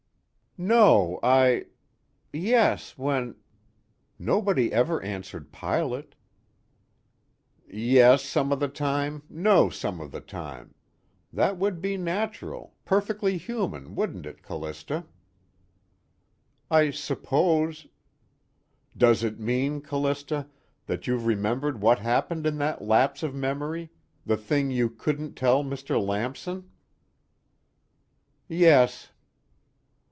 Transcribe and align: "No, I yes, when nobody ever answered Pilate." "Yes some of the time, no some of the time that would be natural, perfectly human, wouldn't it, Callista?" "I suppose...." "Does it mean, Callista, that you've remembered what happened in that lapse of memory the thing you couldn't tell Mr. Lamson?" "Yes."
"No, 0.57 1.17
I 1.23 1.67
yes, 2.33 2.97
when 2.97 3.35
nobody 4.19 4.73
ever 4.73 5.01
answered 5.01 5.53
Pilate." 5.53 6.13
"Yes 7.69 8.21
some 8.25 8.51
of 8.51 8.59
the 8.59 8.67
time, 8.67 9.23
no 9.29 9.69
some 9.69 10.01
of 10.01 10.11
the 10.11 10.19
time 10.19 10.75
that 11.31 11.57
would 11.57 11.79
be 11.81 11.95
natural, 11.95 12.75
perfectly 12.83 13.37
human, 13.37 13.95
wouldn't 13.95 14.25
it, 14.25 14.43
Callista?" 14.43 15.05
"I 16.69 16.91
suppose...." 16.91 17.87
"Does 18.97 19.23
it 19.23 19.39
mean, 19.39 19.79
Callista, 19.79 20.47
that 20.85 21.07
you've 21.07 21.25
remembered 21.27 21.81
what 21.81 21.99
happened 21.99 22.45
in 22.45 22.57
that 22.57 22.81
lapse 22.81 23.23
of 23.23 23.33
memory 23.33 23.89
the 24.25 24.35
thing 24.37 24.69
you 24.69 24.89
couldn't 24.89 25.35
tell 25.35 25.63
Mr. 25.63 25.97
Lamson?" 25.99 26.69
"Yes." 28.49 29.07